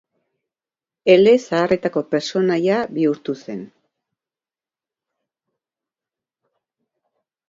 Ele 1.15 1.33
zaharretako 1.49 2.01
pertsonaia 2.13 2.79
bihurtu 2.95 3.35
zen. 3.43 3.61